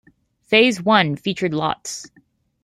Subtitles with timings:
[0.41, 2.09] Phase one featured lots.